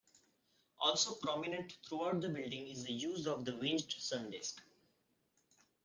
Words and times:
Also 0.79 1.13
prominent 1.21 1.73
throughout 1.85 2.21
the 2.21 2.29
building 2.29 2.67
is 2.67 2.83
the 2.83 2.91
use 2.91 3.27
of 3.27 3.45
the 3.45 3.55
Winged 3.55 3.91
sun 3.99 4.31
disk. 4.31 4.59